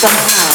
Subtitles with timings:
[0.00, 0.47] 伤害。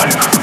[0.00, 0.39] fire.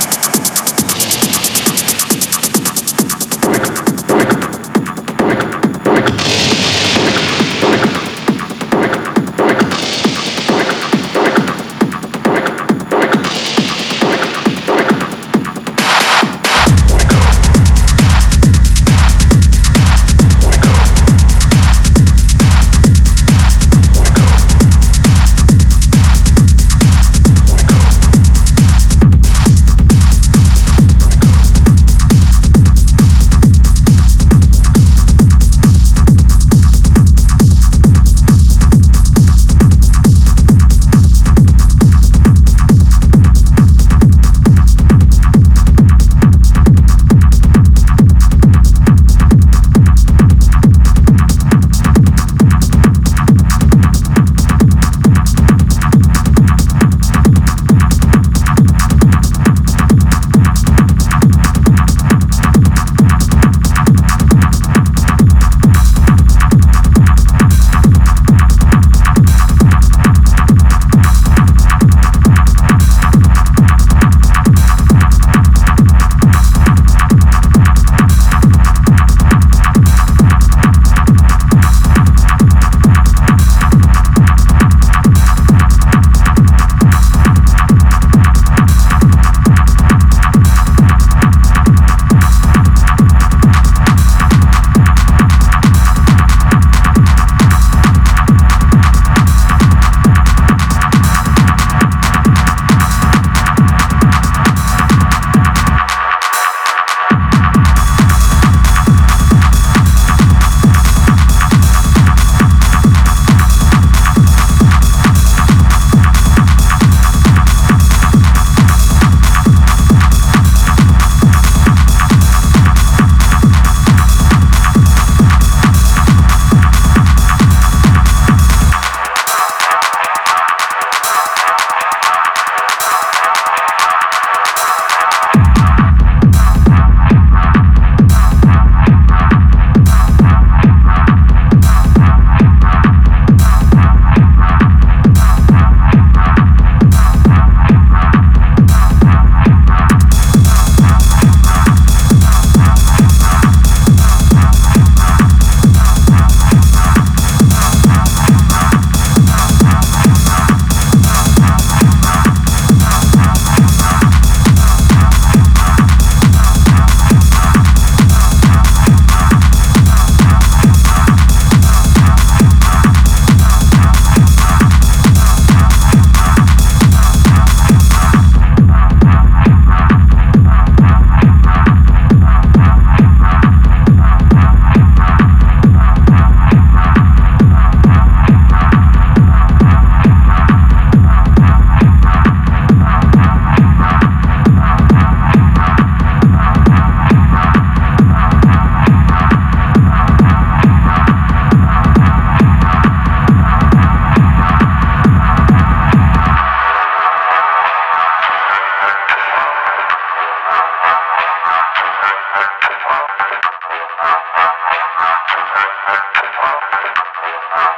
[217.58, 217.70] Thank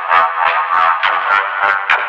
[1.99, 2.08] you.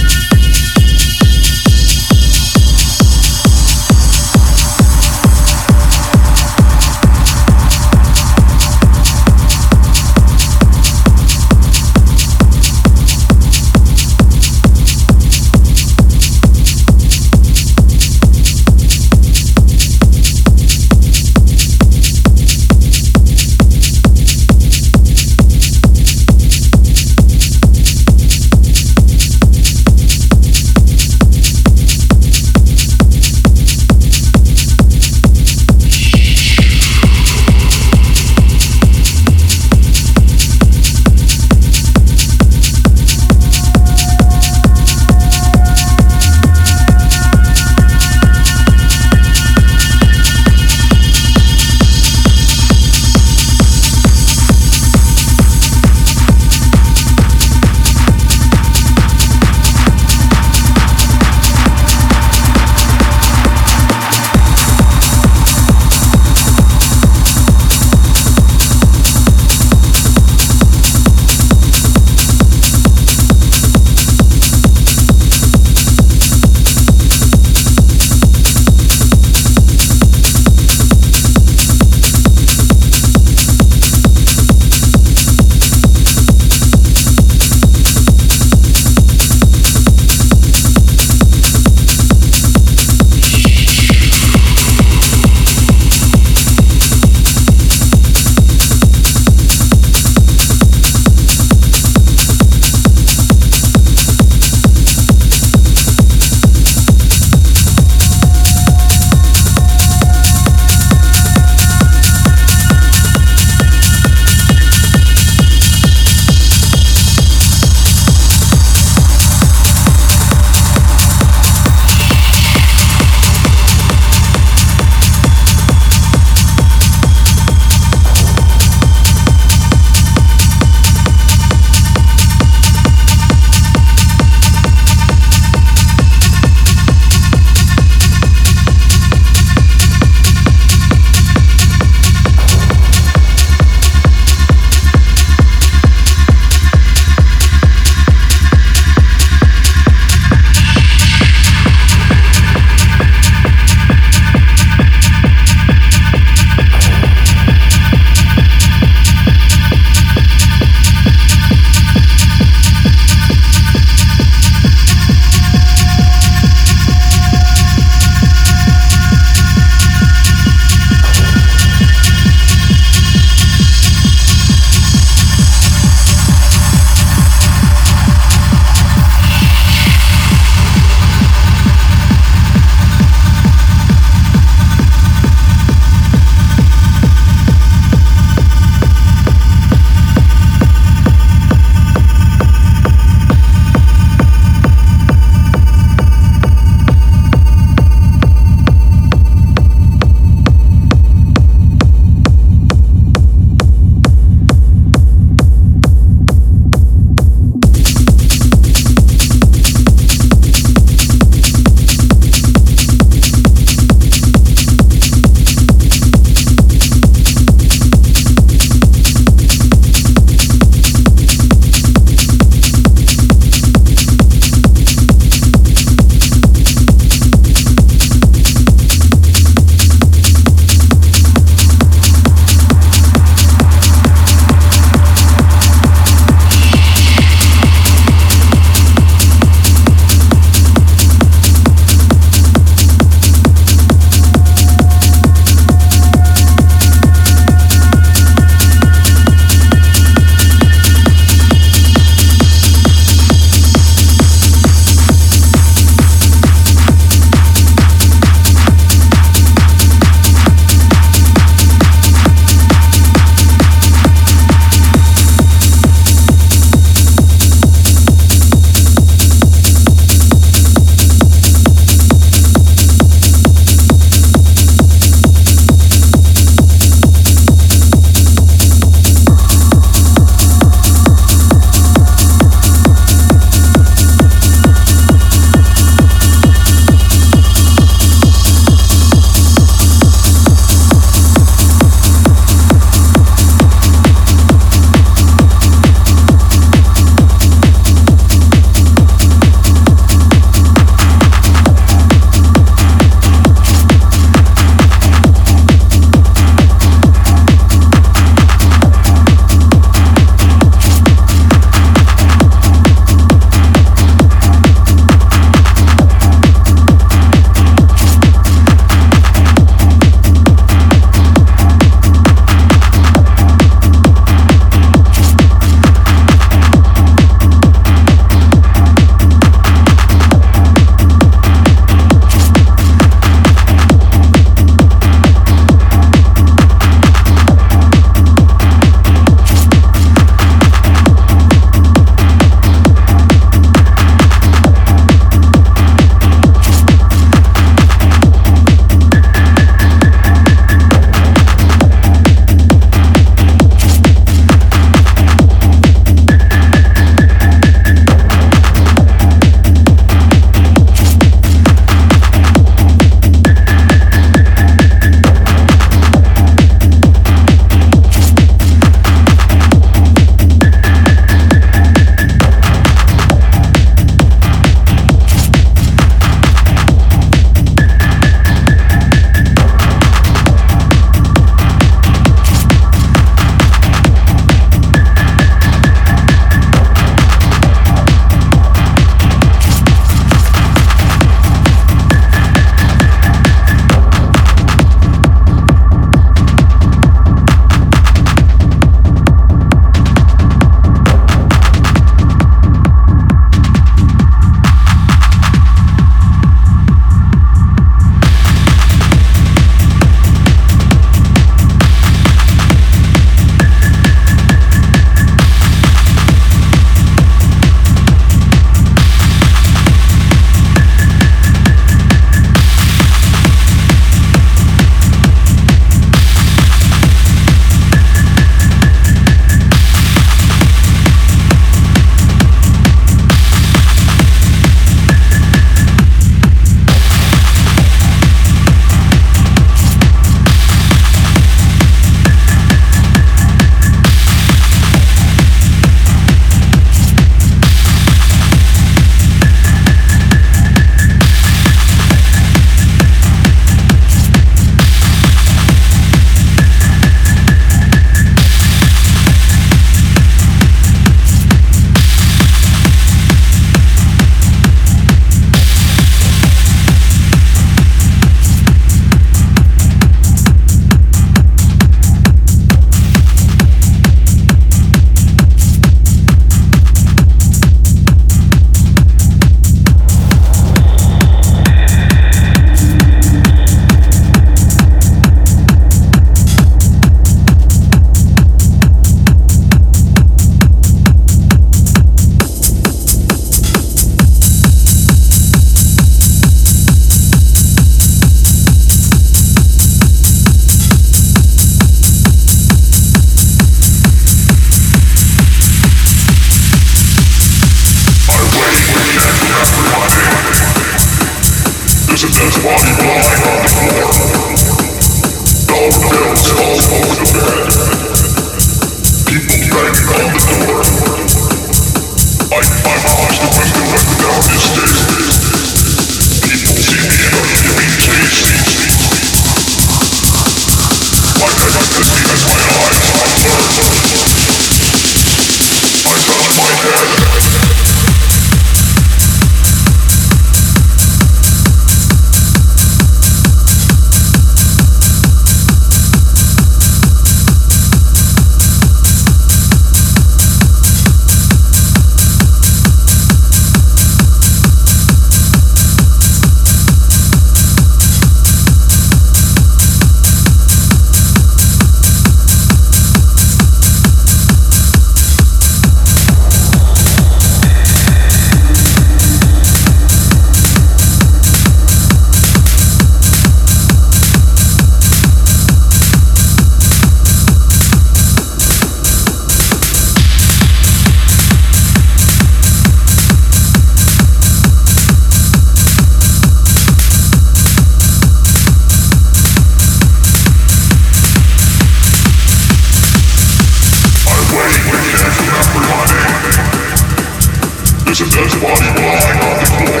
[598.18, 600.00] Listen, that's why you are on the floor.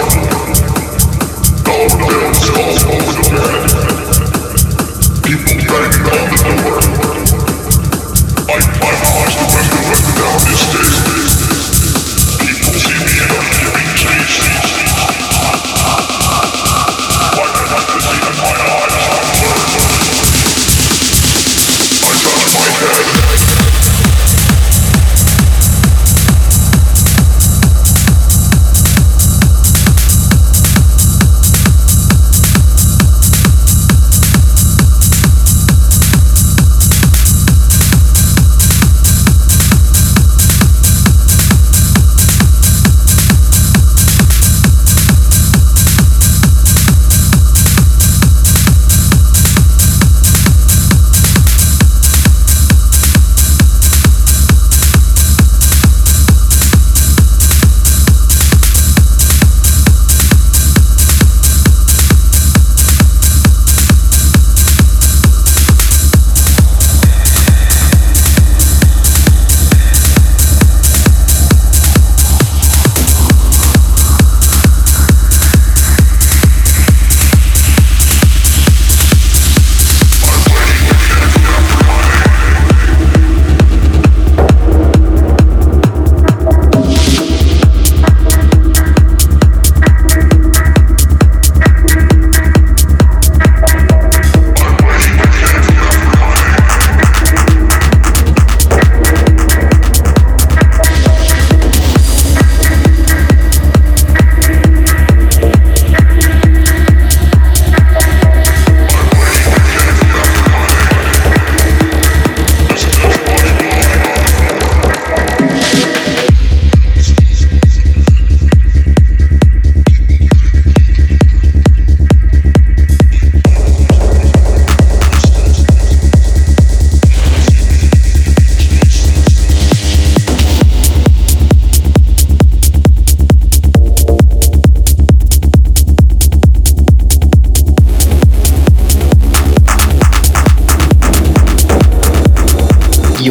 [1.64, 3.65] Down, down, all down, down, down.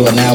[0.06, 0.35] But now.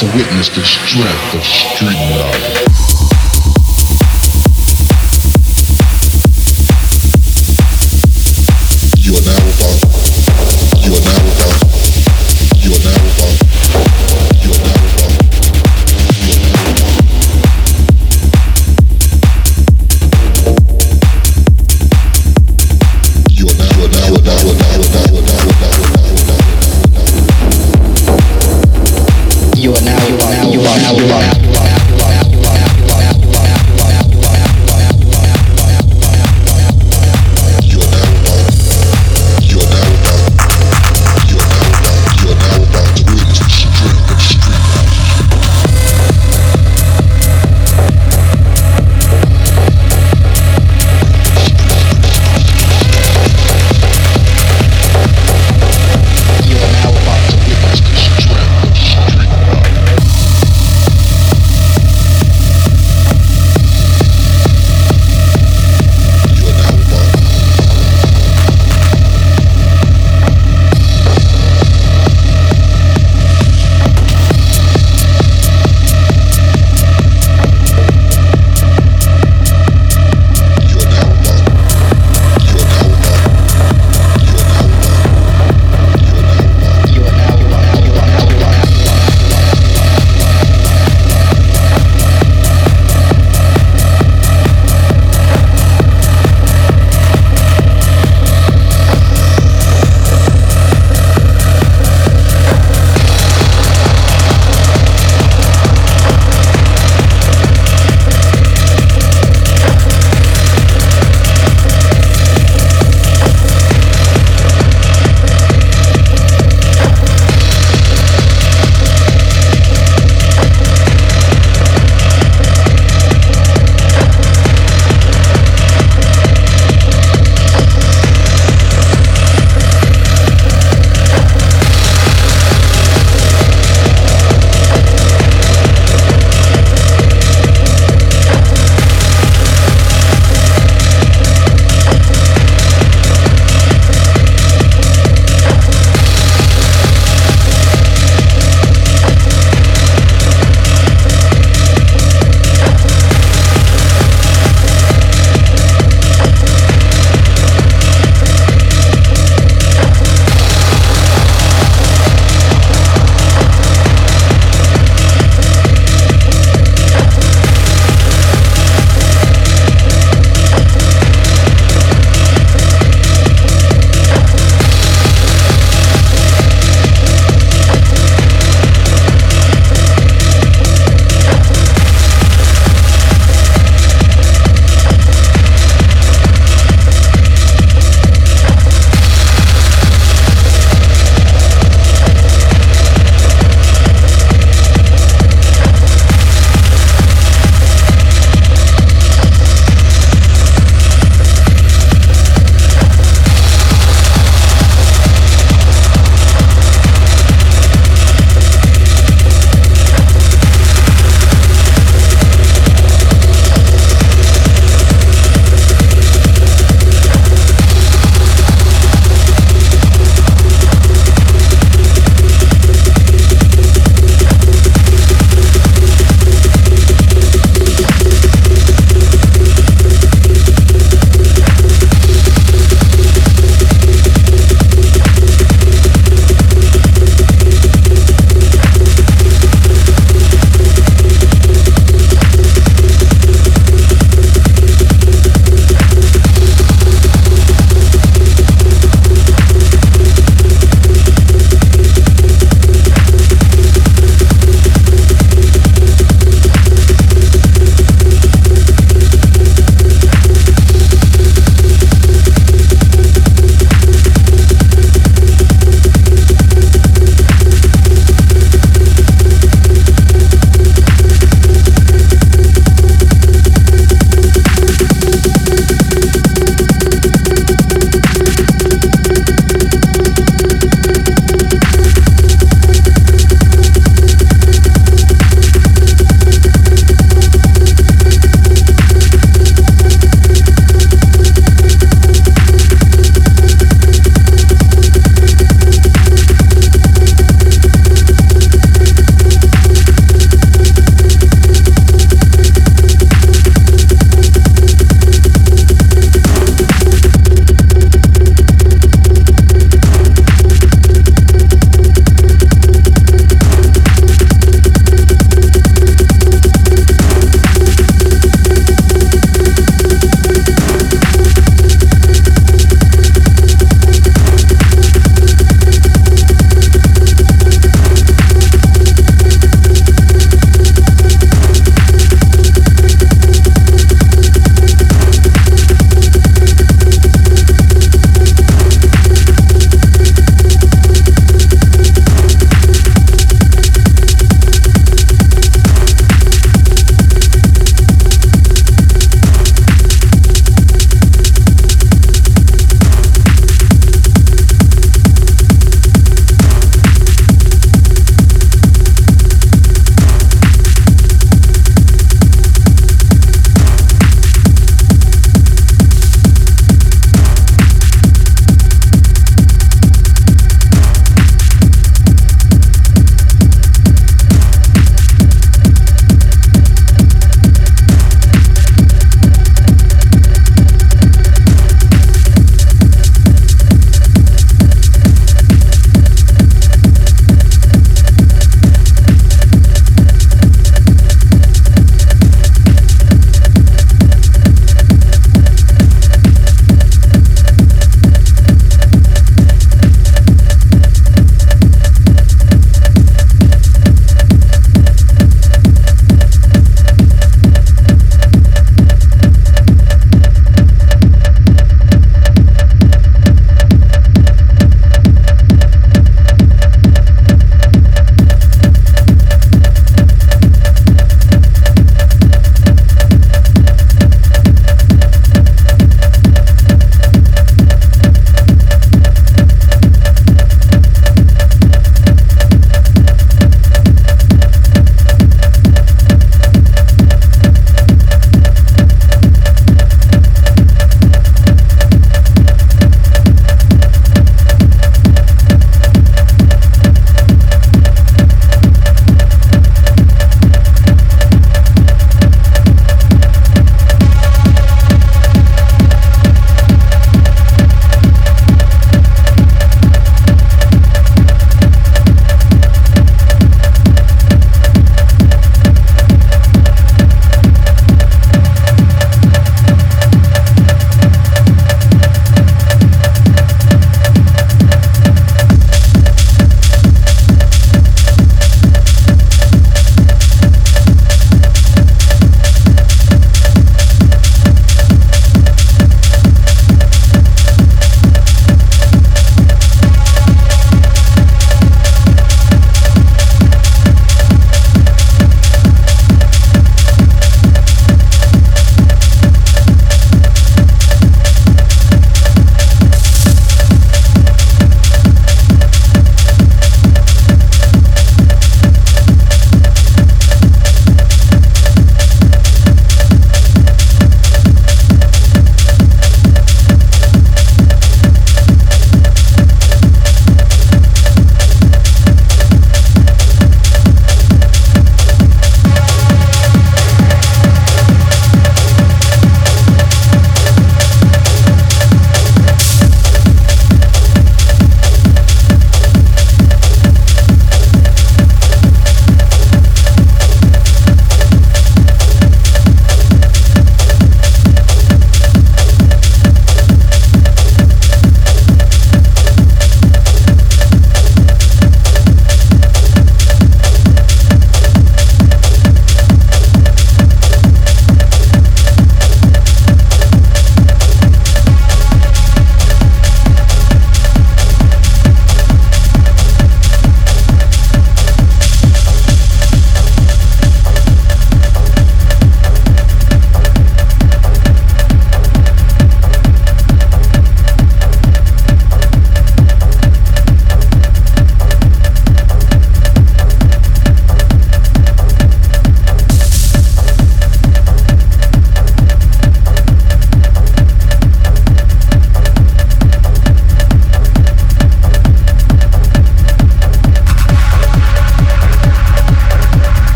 [0.00, 2.69] to witness the strength of street knowledge.